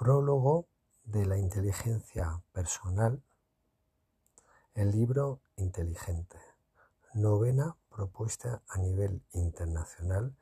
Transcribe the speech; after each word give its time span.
Prólogo 0.00 0.66
de 1.04 1.26
la 1.26 1.36
inteligencia 1.36 2.42
personal. 2.52 3.22
El 4.72 4.92
libro 4.92 5.42
Inteligente. 5.56 6.38
Novena 7.12 7.76
propuesta 7.90 8.62
a 8.66 8.78
nivel 8.78 9.22
internacional 9.32 10.34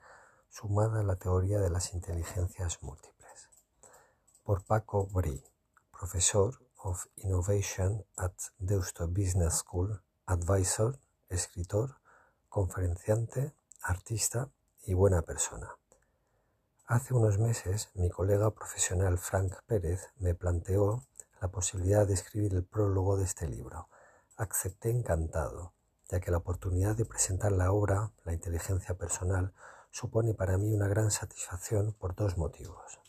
sumada 0.49 1.01
a 1.01 1.03
la 1.03 1.17
teoría 1.17 1.59
de 1.59 1.71
las 1.71 1.93
inteligencias 1.93 2.85
múltiples. 2.85 3.49
Por 4.45 4.63
Paco 4.63 5.09
Brie, 5.09 5.43
profesor 5.91 6.55
of 6.77 7.07
Innovation 7.17 8.05
at 8.17 8.35
Deusto 8.61 9.09
Business 9.09 9.55
School, 9.55 10.01
advisor, 10.27 11.01
escritor, 11.31 11.97
conferenciante, 12.49 13.53
artista 13.83 14.51
y 14.85 14.95
buena 14.95 15.23
persona. 15.23 15.69
Hace 16.91 17.13
unos 17.13 17.39
meses 17.39 17.91
mi 17.93 18.09
colega 18.09 18.51
profesional 18.51 19.19
Frank 19.19 19.53
Pérez 19.67 20.09
me 20.21 20.35
planteó 20.35 21.05
la 21.39 21.49
posibilidad 21.49 22.07
de 22.07 22.15
escribir 22.15 22.55
el 22.55 22.65
prólogo 22.65 23.19
de 23.19 23.25
este 23.25 23.47
libro. 23.47 23.91
Acepté 24.39 24.89
encantado, 24.89 25.75
ya 26.09 26.19
que 26.19 26.31
la 26.31 26.39
oportunidad 26.39 26.97
de 26.97 27.05
presentar 27.05 27.53
la 27.53 27.73
obra, 27.73 28.13
La 28.25 28.33
inteligencia 28.33 28.97
personal, 28.97 29.53
supone 29.91 30.33
para 30.33 30.57
mí 30.57 30.75
una 30.75 30.89
gran 30.89 31.11
satisfacción 31.11 31.93
por 31.93 32.15
dos 32.15 32.39
motivos. 32.39 33.01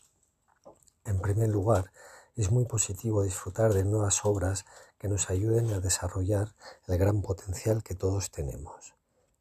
En 1.05 1.21
primer 1.21 1.47
lugar, 1.47 1.93
es 2.35 2.51
muy 2.51 2.65
positivo 2.65 3.23
disfrutar 3.23 3.73
de 3.73 3.85
nuevas 3.85 4.25
obras 4.25 4.65
que 4.97 5.07
nos 5.07 5.29
ayuden 5.29 5.71
a 5.71 5.79
desarrollar 5.79 6.53
el 6.87 6.97
gran 6.97 7.21
potencial 7.21 7.81
que 7.81 7.95
todos 7.95 8.29
tenemos. 8.29 8.93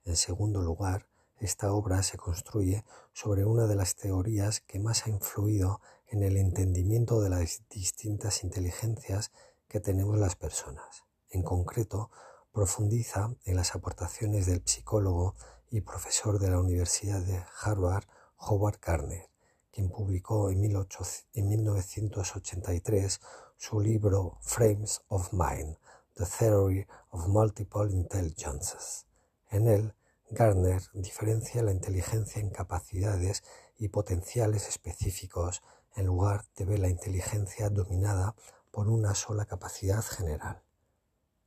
En 0.05 0.15
segundo 0.15 0.63
lugar, 0.63 1.08
esta 1.41 1.73
obra 1.73 2.03
se 2.03 2.17
construye 2.17 2.85
sobre 3.13 3.45
una 3.45 3.67
de 3.67 3.77
las 3.77 3.95
teorías 3.95 4.61
que 4.61 4.81
más 4.81 5.07
ha 5.07 5.11
influido 5.11 5.81
en 6.09 6.23
el 6.23 6.37
entendimiento 6.37 7.21
de 7.21 7.31
las 7.31 7.63
distintas 7.69 8.45
inteligencias 8.45 9.33
que 9.69 9.81
tenemos 9.81 10.19
las 10.19 10.37
personas. 10.37 11.05
En 11.31 11.43
concreto, 11.43 12.11
profundiza 12.53 13.35
en 13.45 13.57
las 13.57 13.75
aportaciones 13.75 14.47
del 14.47 14.63
psicólogo 14.65 15.35
y 15.71 15.83
profesor 15.83 16.39
de 16.39 16.49
la 16.51 16.59
Universidad 16.59 17.21
de 17.21 17.45
Harvard, 17.63 18.07
Howard 18.39 18.79
Gardner, 18.81 19.29
quien 19.71 19.91
publicó 19.91 20.51
en, 20.51 20.59
1983 20.61 23.21
su 23.57 23.81
libro 23.81 24.39
Frames 24.41 25.03
of 25.09 25.31
Mind, 25.33 25.77
The 26.15 26.25
Theory 26.25 26.87
of 27.11 27.29
Multiple 27.29 27.93
Intelligences. 27.93 29.05
En 29.51 29.69
él 29.69 29.95
Gardner 30.31 30.83
diferencia 30.93 31.63
la 31.63 31.73
inteligencia 31.73 32.43
en 32.43 32.51
capacidades 32.51 33.43
y 33.79 33.89
potenciales 33.89 34.69
específicos 34.69 35.63
en 35.97 36.05
lugar 36.05 36.45
de 36.55 36.67
ver 36.67 36.81
la 36.81 36.91
inteligencia 36.91 37.71
dominada 37.71 38.35
por 38.71 38.89
una 38.89 39.15
sola 39.15 39.47
capacidad 39.47 40.05
general. 40.05 40.63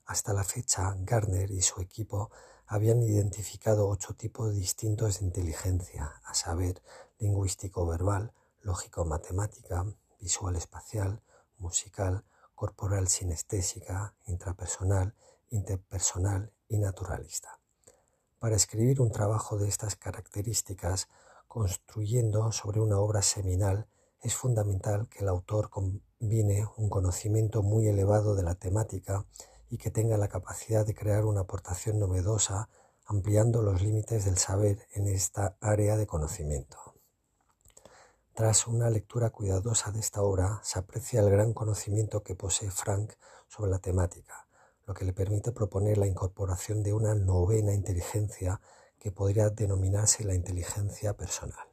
Hasta 0.06 0.34
la 0.34 0.44
fecha, 0.44 0.96
Gardner 1.02 1.52
y 1.52 1.62
su 1.62 1.80
equipo 1.80 2.32
habían 2.66 3.04
identificado 3.04 3.88
ocho 3.88 4.16
tipos 4.16 4.56
distintos 4.56 5.20
de 5.20 5.28
inteligencia, 5.28 6.20
a 6.26 6.34
saber, 6.34 6.82
lingüístico-verbal, 7.20 8.34
lógico-matemática, 8.62 9.86
visual-espacial, 10.20 11.22
musical, 11.60 12.26
corporal 12.56 13.08
sinestésica, 13.08 14.16
intrapersonal, 14.26 15.14
interpersonal 15.52 16.52
y 16.68 16.80
naturalista. 16.80 17.61
Para 18.42 18.56
escribir 18.56 19.02
un 19.02 19.12
trabajo 19.12 19.60
de 19.60 19.68
estas 19.68 19.96
características, 19.96 21.10
construyendo 21.48 22.52
sobre 22.52 22.80
una 22.80 22.98
obra 22.98 23.22
seminal, 23.22 23.86
es 24.20 24.34
fundamental 24.34 25.08
que 25.10 25.20
el 25.20 25.30
autor 25.30 25.70
combine 25.70 26.66
un 26.76 26.90
conocimiento 26.90 27.62
muy 27.62 27.88
elevado 27.88 28.34
de 28.34 28.42
la 28.42 28.56
temática 28.56 29.28
y 29.70 29.78
que 29.78 29.92
tenga 29.92 30.18
la 30.18 30.28
capacidad 30.28 30.88
de 30.88 30.96
crear 30.96 31.26
una 31.26 31.42
aportación 31.42 32.00
novedosa, 32.00 32.68
ampliando 33.06 33.62
los 33.62 33.80
límites 33.84 34.26
del 34.26 34.40
saber 34.40 34.88
en 34.96 35.08
esta 35.08 35.56
área 35.62 35.96
de 35.96 36.08
conocimiento. 36.08 36.96
Tras 38.34 38.66
una 38.66 38.90
lectura 38.90 39.30
cuidadosa 39.30 39.92
de 39.92 40.00
esta 40.00 40.24
obra, 40.24 40.60
se 40.64 40.80
aprecia 40.80 41.20
el 41.20 41.30
gran 41.30 41.54
conocimiento 41.54 42.24
que 42.24 42.34
posee 42.34 42.72
Frank 42.72 43.14
sobre 43.48 43.70
la 43.70 43.78
temática, 43.78 44.48
lo 44.92 44.96
que 44.96 45.06
le 45.06 45.14
permite 45.14 45.54
proponer 45.54 45.98
la 45.98 46.06
incorporación 46.06 46.84
de 46.84 46.92
una 46.92 47.16
novena 47.16 47.74
inteligencia 47.74 48.60
que 49.00 49.10
podría 49.10 49.50
denominarse 49.50 50.26
la 50.26 50.36
inteligencia 50.36 51.14
personal. 51.14 51.66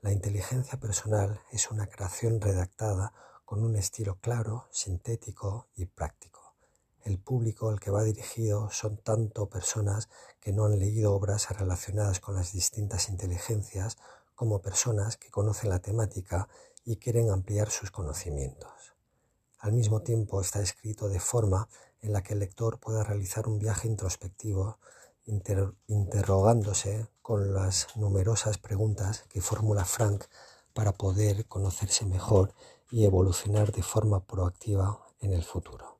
La 0.00 0.10
inteligencia 0.10 0.80
personal 0.80 1.40
es 1.52 1.70
una 1.70 1.86
creación 1.86 2.40
redactada 2.40 3.12
con 3.44 3.62
un 3.62 3.76
estilo 3.76 4.16
claro, 4.16 4.66
sintético 4.72 5.68
y 5.76 5.86
práctico. 5.86 6.56
El 7.04 7.20
público 7.20 7.68
al 7.68 7.78
que 7.78 7.92
va 7.92 8.02
dirigido 8.02 8.68
son 8.68 8.96
tanto 8.96 9.48
personas 9.48 10.08
que 10.40 10.52
no 10.52 10.64
han 10.64 10.80
leído 10.80 11.14
obras 11.14 11.48
relacionadas 11.56 12.18
con 12.18 12.34
las 12.34 12.52
distintas 12.52 13.08
inteligencias 13.10 13.96
como 14.34 14.60
personas 14.60 15.16
que 15.16 15.30
conocen 15.30 15.70
la 15.70 15.78
temática 15.78 16.48
y 16.84 16.96
quieren 16.96 17.30
ampliar 17.30 17.70
sus 17.70 17.92
conocimientos. 17.92 18.93
Al 19.64 19.72
mismo 19.72 20.02
tiempo 20.02 20.42
está 20.42 20.60
escrito 20.60 21.08
de 21.08 21.20
forma 21.20 21.70
en 22.02 22.12
la 22.12 22.22
que 22.22 22.34
el 22.34 22.40
lector 22.40 22.78
pueda 22.78 23.02
realizar 23.02 23.48
un 23.48 23.58
viaje 23.58 23.88
introspectivo 23.88 24.76
interrogándose 25.86 27.08
con 27.22 27.54
las 27.54 27.86
numerosas 27.96 28.58
preguntas 28.58 29.24
que 29.30 29.40
formula 29.40 29.86
Frank 29.86 30.24
para 30.74 30.92
poder 30.92 31.46
conocerse 31.46 32.04
mejor 32.04 32.52
y 32.90 33.06
evolucionar 33.06 33.72
de 33.72 33.82
forma 33.82 34.20
proactiva 34.20 35.00
en 35.20 35.32
el 35.32 35.42
futuro. 35.42 35.96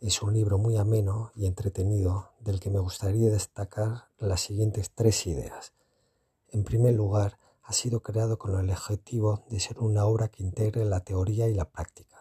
Es 0.00 0.22
un 0.22 0.32
libro 0.32 0.56
muy 0.56 0.78
ameno 0.78 1.32
y 1.34 1.44
entretenido 1.44 2.30
del 2.40 2.60
que 2.60 2.70
me 2.70 2.78
gustaría 2.78 3.28
destacar 3.28 4.08
las 4.16 4.40
siguientes 4.40 4.90
tres 4.90 5.26
ideas. 5.26 5.74
En 6.48 6.64
primer 6.64 6.94
lugar, 6.94 7.36
ha 7.62 7.74
sido 7.74 8.00
creado 8.00 8.38
con 8.38 8.58
el 8.58 8.70
objetivo 8.70 9.44
de 9.50 9.60
ser 9.60 9.80
una 9.80 10.06
obra 10.06 10.28
que 10.28 10.42
integre 10.42 10.86
la 10.86 11.00
teoría 11.00 11.46
y 11.46 11.54
la 11.54 11.66
práctica. 11.66 12.11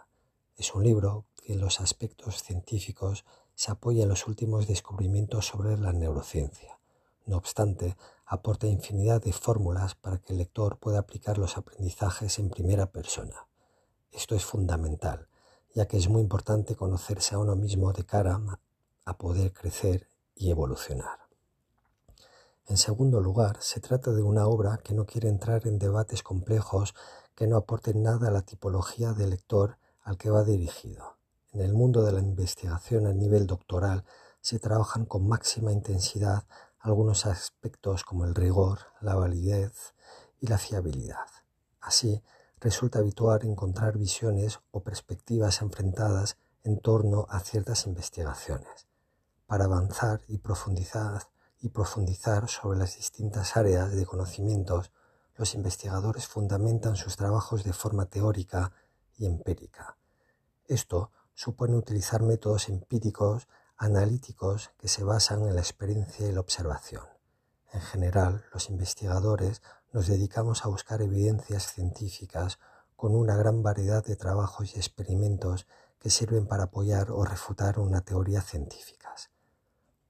Es 0.62 0.76
un 0.76 0.84
libro 0.84 1.26
que 1.38 1.54
en 1.54 1.60
los 1.60 1.82
aspectos 1.82 2.44
científicos 2.44 3.26
se 3.56 3.72
apoya 3.72 4.04
en 4.04 4.10
los 4.10 4.28
últimos 4.28 4.68
descubrimientos 4.68 5.48
sobre 5.48 5.76
la 5.76 5.92
neurociencia. 5.92 6.78
No 7.26 7.38
obstante, 7.38 7.98
aporta 8.28 8.68
infinidad 8.68 9.24
de 9.24 9.34
fórmulas 9.34 9.96
para 9.96 10.20
que 10.20 10.34
el 10.34 10.38
lector 10.38 10.78
pueda 10.78 11.00
aplicar 11.00 11.40
los 11.40 11.58
aprendizajes 11.58 12.38
en 12.38 12.52
primera 12.52 12.92
persona. 12.92 13.48
Esto 14.12 14.36
es 14.36 14.46
fundamental, 14.46 15.28
ya 15.74 15.88
que 15.88 15.98
es 15.98 16.08
muy 16.10 16.22
importante 16.22 16.76
conocerse 16.76 17.34
a 17.34 17.40
uno 17.40 17.56
mismo 17.56 17.92
de 17.92 18.06
cara 18.06 18.40
a 19.06 19.18
poder 19.18 19.54
crecer 19.54 20.10
y 20.36 20.52
evolucionar. 20.52 21.22
En 22.68 22.78
segundo 22.78 23.20
lugar, 23.20 23.58
se 23.62 23.80
trata 23.80 24.12
de 24.12 24.22
una 24.22 24.46
obra 24.46 24.78
que 24.84 24.94
no 24.94 25.08
quiere 25.08 25.28
entrar 25.28 25.66
en 25.66 25.80
debates 25.80 26.22
complejos 26.22 26.94
que 27.34 27.48
no 27.48 27.58
aporten 27.58 28.04
nada 28.04 28.28
a 28.28 28.32
la 28.32 28.44
tipología 28.44 29.14
de 29.14 29.26
lector 29.26 29.81
al 30.04 30.18
que 30.18 30.30
va 30.30 30.44
dirigido. 30.44 31.18
En 31.52 31.62
el 31.62 31.74
mundo 31.74 32.04
de 32.04 32.12
la 32.12 32.22
investigación 32.22 33.08
a 33.08 33.14
nivel 33.14 33.48
doctoral 33.48 34.06
se 34.40 34.60
trabajan 34.60 35.06
con 35.06 35.28
máxima 35.28 35.72
intensidad 35.72 36.46
algunos 36.80 37.26
aspectos 37.26 38.04
como 38.04 38.26
el 38.26 38.34
rigor, 38.34 38.80
la 39.02 39.16
validez 39.16 39.94
y 40.40 40.48
la 40.48 40.58
fiabilidad. 40.58 41.28
Así, 41.80 42.24
resulta 42.60 43.00
habitual 43.00 43.42
encontrar 43.44 43.98
visiones 43.98 44.60
o 44.72 44.82
perspectivas 44.82 45.62
enfrentadas 45.62 46.38
en 46.64 46.80
torno 46.80 47.28
a 47.30 47.40
ciertas 47.40 47.86
investigaciones. 47.86 48.88
Para 49.46 49.66
avanzar 49.66 50.22
y 50.28 50.38
profundizar, 50.38 51.28
sobre 52.48 52.80
las 52.80 52.96
distintas 52.96 53.58
áreas 53.58 53.92
de 53.92 54.06
conocimientos, 54.06 54.92
los 55.36 55.54
investigadores 55.54 56.28
fundamentan 56.28 56.96
sus 56.96 57.16
trabajos 57.16 57.64
de 57.64 57.74
forma 57.74 58.06
teórica 58.06 58.72
y 59.18 59.26
empírica. 59.26 59.98
Esto 60.68 61.12
supone 61.34 61.76
utilizar 61.76 62.22
métodos 62.22 62.70
empíricos 62.70 63.48
analíticos 63.78 64.72
que 64.78 64.88
se 64.88 65.04
basan 65.04 65.44
en 65.44 65.56
la 65.56 65.62
experiencia 65.62 66.28
y 66.28 66.32
la 66.32 66.40
observación. 66.40 67.04
En 67.74 67.82
general, 67.82 68.46
los 68.54 68.70
investigadores 68.70 69.62
nos 69.92 70.08
dedicamos 70.08 70.66
a 70.66 70.70
buscar 70.70 71.02
evidencias 71.02 71.74
científicas 71.74 72.60
con 72.96 73.16
una 73.16 73.36
gran 73.36 73.64
variedad 73.64 74.04
de 74.06 74.16
trabajos 74.16 74.76
y 74.76 74.78
experimentos 74.78 75.68
que 76.00 76.10
sirven 76.10 76.48
para 76.48 76.66
apoyar 76.66 77.12
o 77.12 77.24
refutar 77.24 77.80
una 77.80 78.02
teoría 78.02 78.42
científica. 78.42 79.02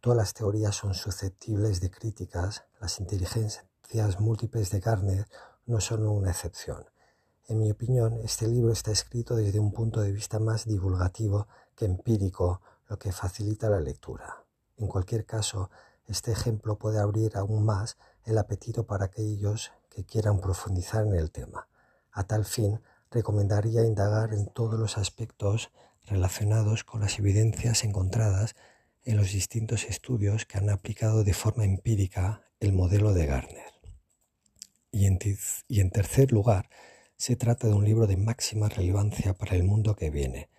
Todas 0.01 0.18
las 0.18 0.33
teorías 0.33 0.75
son 0.75 0.95
susceptibles 0.95 1.80
de 1.80 1.92
críticas, 1.92 2.63
las 2.80 3.00
inteligencias 3.00 4.19
múltiples 4.19 4.71
de 4.71 4.80
Gardner 4.80 5.27
no 5.68 5.80
son 5.80 6.07
una 6.07 6.31
excepción. 6.31 6.86
En 7.48 7.60
mi 7.60 7.72
opinión, 7.72 8.20
este 8.24 8.48
libro 8.48 8.72
está 8.72 8.92
escrito 8.92 9.36
desde 9.36 9.60
un 9.60 9.72
punto 9.72 10.02
de 10.02 10.12
vista 10.12 10.40
más 10.40 10.66
divulgativo 10.66 11.48
que 11.76 11.86
empírico, 11.86 12.62
lo 12.88 12.98
que 13.00 13.12
facilita 13.12 13.70
la 13.70 13.80
lectura. 13.80 14.46
En 14.78 14.88
cualquier 14.88 15.26
caso, 15.26 15.70
este 16.06 16.32
ejemplo 16.32 16.78
puede 16.78 17.00
abrir 17.00 17.38
aún 17.38 17.66
más 17.66 17.98
el 18.26 18.38
apetito 18.38 18.86
para 18.86 19.06
aquellos 19.06 19.72
que 19.90 20.06
quieran 20.06 20.40
profundizar 20.40 21.06
en 21.06 21.16
el 21.16 21.32
tema. 21.32 21.68
A 22.12 22.24
tal 22.24 22.46
fin, 22.46 22.82
recomendaría 23.10 23.84
indagar 23.86 24.34
en 24.34 24.48
todos 24.48 24.80
los 24.80 24.98
aspectos 24.98 25.72
relacionados 26.06 26.84
con 26.84 27.02
las 27.02 27.20
evidencias 27.20 27.84
encontradas 27.84 28.56
en 29.04 29.18
los 29.18 29.32
distintos 29.32 29.86
estudios 29.86 30.46
que 30.46 30.58
han 30.58 30.70
aplicado 30.70 31.24
de 31.24 31.34
forma 31.34 31.66
empírica 31.66 32.44
el 32.60 32.74
modelo 32.74 33.14
de 33.14 33.26
en, 34.92 35.28
y 35.68 35.80
en 35.80 35.90
tercer 35.90 36.32
lugar, 36.32 36.70
se 37.22 37.36
trata 37.36 37.68
de 37.68 37.76
un 37.76 37.86
libro 37.86 38.08
de 38.08 38.18
máxima 38.18 38.68
relevancia 38.68 39.36
para 39.36 39.56
el 39.56 39.64
mundo 39.64 39.96
que 39.96 40.10
viene. 40.10 40.50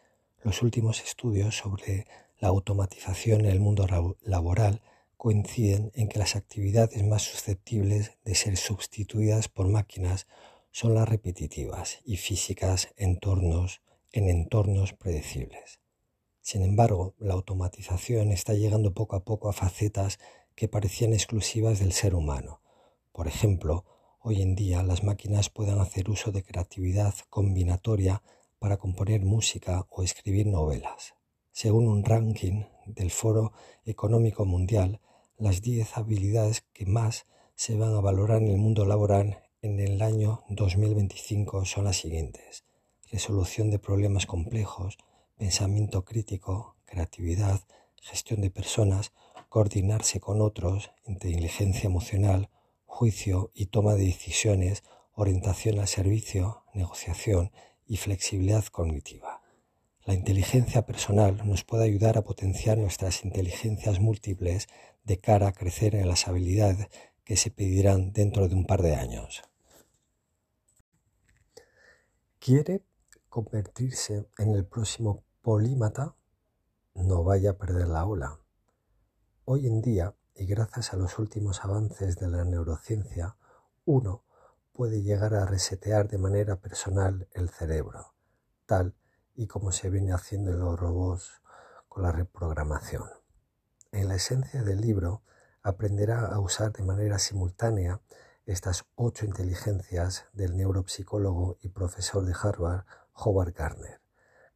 Los 0.44 0.62
últimos 0.62 1.02
estudios 1.02 1.56
sobre 1.56 2.06
la 2.38 2.46
automatización 2.46 3.40
en 3.40 3.50
el 3.50 3.58
mundo 3.58 3.84
laboral 4.22 4.80
coinciden 5.16 5.90
en 5.96 6.08
que 6.08 6.20
las 6.20 6.36
actividades 6.36 7.02
más 7.02 7.22
susceptibles 7.22 8.12
de 8.24 8.36
ser 8.36 8.56
sustituidas 8.56 9.48
por 9.48 9.66
máquinas 9.66 10.28
son 10.70 10.94
las 10.94 11.08
repetitivas 11.08 11.98
y 12.04 12.16
físicas 12.16 12.90
en 12.96 13.18
entornos 14.12 14.92
predecibles. 14.92 15.80
Sin 16.42 16.62
embargo, 16.62 17.16
la 17.18 17.34
automatización 17.34 18.30
está 18.30 18.54
llegando 18.54 18.94
poco 18.94 19.16
a 19.16 19.24
poco 19.24 19.48
a 19.48 19.52
facetas 19.52 20.20
que 20.54 20.68
parecían 20.68 21.12
exclusivas 21.12 21.80
del 21.80 21.92
ser 21.92 22.14
humano. 22.14 22.60
Por 23.10 23.26
ejemplo, 23.26 23.84
Hoy 24.24 24.40
en 24.40 24.54
día 24.54 24.84
las 24.84 25.02
máquinas 25.02 25.50
pueden 25.50 25.80
hacer 25.80 26.08
uso 26.08 26.30
de 26.30 26.44
creatividad 26.44 27.12
combinatoria 27.28 28.22
para 28.60 28.76
componer 28.76 29.24
música 29.24 29.84
o 29.90 30.04
escribir 30.04 30.46
novelas. 30.46 31.14
Según 31.50 31.88
un 31.88 32.04
ranking 32.04 32.62
del 32.86 33.10
Foro 33.10 33.52
Económico 33.84 34.44
Mundial, 34.44 35.00
las 35.38 35.60
10 35.60 35.96
habilidades 35.96 36.60
que 36.72 36.86
más 36.86 37.26
se 37.56 37.76
van 37.76 37.96
a 37.96 38.00
valorar 38.00 38.42
en 38.42 38.50
el 38.50 38.58
mundo 38.58 38.86
laboral 38.86 39.42
en 39.60 39.80
el 39.80 40.00
año 40.00 40.44
2025 40.50 41.64
son 41.64 41.86
las 41.86 41.96
siguientes. 41.96 42.62
Resolución 43.10 43.72
de 43.72 43.80
problemas 43.80 44.26
complejos, 44.26 44.98
pensamiento 45.36 46.04
crítico, 46.04 46.76
creatividad, 46.84 47.60
gestión 48.00 48.40
de 48.40 48.50
personas, 48.50 49.10
coordinarse 49.48 50.20
con 50.20 50.40
otros, 50.40 50.92
inteligencia 51.06 51.88
emocional, 51.88 52.50
juicio 52.92 53.50
y 53.54 53.66
toma 53.66 53.94
de 53.94 54.04
decisiones, 54.04 54.84
orientación 55.14 55.80
al 55.80 55.88
servicio, 55.88 56.62
negociación 56.74 57.50
y 57.86 57.96
flexibilidad 57.96 58.66
cognitiva. 58.66 59.40
La 60.04 60.12
inteligencia 60.12 60.84
personal 60.84 61.40
nos 61.46 61.64
puede 61.64 61.84
ayudar 61.84 62.18
a 62.18 62.22
potenciar 62.22 62.76
nuestras 62.76 63.24
inteligencias 63.24 63.98
múltiples 63.98 64.68
de 65.04 65.18
cara 65.18 65.48
a 65.48 65.52
crecer 65.52 65.94
en 65.94 66.06
las 66.06 66.28
habilidades 66.28 66.88
que 67.24 67.38
se 67.38 67.50
pedirán 67.50 68.12
dentro 68.12 68.46
de 68.46 68.54
un 68.54 68.66
par 68.66 68.82
de 68.82 68.94
años. 68.94 69.42
¿Quiere 72.38 72.82
convertirse 73.30 74.26
en 74.36 74.54
el 74.54 74.66
próximo 74.66 75.24
polímata? 75.40 76.14
No 76.94 77.24
vaya 77.24 77.52
a 77.52 77.58
perder 77.58 77.88
la 77.88 78.04
ola. 78.04 78.38
Hoy 79.46 79.66
en 79.66 79.80
día 79.80 80.14
y 80.34 80.46
gracias 80.46 80.92
a 80.92 80.96
los 80.96 81.18
últimos 81.18 81.64
avances 81.64 82.16
de 82.16 82.28
la 82.28 82.44
neurociencia, 82.44 83.36
uno 83.84 84.24
puede 84.72 85.02
llegar 85.02 85.34
a 85.34 85.44
resetear 85.44 86.08
de 86.08 86.18
manera 86.18 86.56
personal 86.56 87.28
el 87.32 87.50
cerebro, 87.50 88.14
tal 88.66 88.94
y 89.34 89.46
como 89.46 89.72
se 89.72 89.90
viene 89.90 90.12
haciendo 90.12 90.50
en 90.50 90.60
los 90.60 90.78
robots 90.78 91.42
con 91.88 92.02
la 92.02 92.12
reprogramación. 92.12 93.04
En 93.90 94.08
la 94.08 94.14
esencia 94.14 94.62
del 94.62 94.80
libro 94.80 95.22
aprenderá 95.62 96.26
a 96.26 96.40
usar 96.40 96.72
de 96.72 96.82
manera 96.82 97.18
simultánea 97.18 98.00
estas 98.46 98.84
ocho 98.96 99.26
inteligencias 99.26 100.26
del 100.32 100.56
neuropsicólogo 100.56 101.58
y 101.60 101.68
profesor 101.68 102.24
de 102.24 102.34
Harvard, 102.40 102.84
Howard 103.14 103.52
Gardner, 103.52 104.00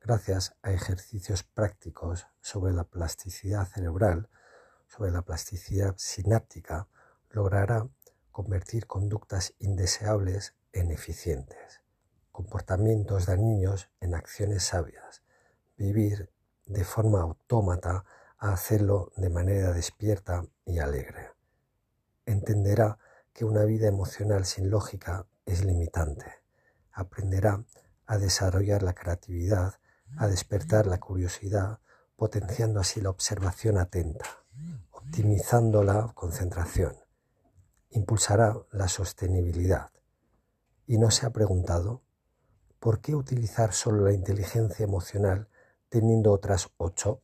gracias 0.00 0.56
a 0.62 0.72
ejercicios 0.72 1.42
prácticos 1.42 2.26
sobre 2.40 2.72
la 2.72 2.84
plasticidad 2.84 3.66
cerebral 3.66 4.28
sobre 4.96 5.10
la 5.10 5.22
plasticidad 5.22 5.94
sináptica 5.98 6.88
logrará 7.30 7.86
convertir 8.30 8.86
conductas 8.86 9.54
indeseables 9.58 10.54
en 10.72 10.90
eficientes, 10.90 11.82
comportamientos 12.32 13.26
dañinos 13.26 13.90
en 14.00 14.14
acciones 14.14 14.62
sabias, 14.62 15.22
vivir 15.76 16.30
de 16.64 16.84
forma 16.84 17.20
autómata 17.20 18.04
a 18.38 18.52
hacerlo 18.52 19.12
de 19.16 19.28
manera 19.28 19.72
despierta 19.72 20.46
y 20.64 20.78
alegre. 20.78 21.32
Entenderá 22.24 22.98
que 23.34 23.44
una 23.44 23.64
vida 23.64 23.86
emocional 23.88 24.46
sin 24.46 24.70
lógica 24.70 25.26
es 25.44 25.64
limitante. 25.64 26.26
Aprenderá 26.92 27.64
a 28.06 28.16
desarrollar 28.16 28.82
la 28.82 28.94
creatividad, 28.94 29.74
a 30.16 30.26
despertar 30.26 30.86
la 30.86 30.98
curiosidad, 30.98 31.80
potenciando 32.16 32.80
así 32.80 33.02
la 33.02 33.10
observación 33.10 33.76
atenta 33.76 34.45
optimizando 35.06 35.84
la 35.84 36.10
concentración. 36.14 36.96
Impulsará 37.90 38.56
la 38.72 38.88
sostenibilidad. 38.88 39.90
Y 40.84 40.98
no 40.98 41.12
se 41.12 41.26
ha 41.26 41.30
preguntado 41.30 42.02
por 42.80 43.00
qué 43.00 43.14
utilizar 43.14 43.72
solo 43.72 44.04
la 44.04 44.12
inteligencia 44.12 44.82
emocional 44.84 45.48
teniendo 45.88 46.32
otras 46.32 46.68
ocho 46.76 47.22